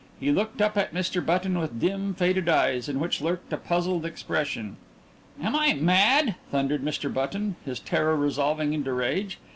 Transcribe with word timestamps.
He 0.19 0.31
looked 0.31 0.63
up 0.63 0.77
at 0.79 0.95
Mr. 0.95 1.23
Button 1.23 1.59
with 1.59 1.79
dim, 1.79 2.15
faded 2.15 2.49
eyes 2.49 2.89
in 2.89 2.99
which 2.99 3.21
lurked 3.21 3.53
a 3.53 3.57
puzzled 3.57 4.09
question. 4.25 4.77
"Am 5.39 5.55
I 5.55 5.73
mad?" 5.75 6.33
thundered 6.49 6.81
Mr. 6.83 7.13
Button, 7.13 7.55
his 7.63 7.79
terror 7.79 8.15
resolving 8.15 8.73
into 8.73 8.93
rage. 8.93 9.37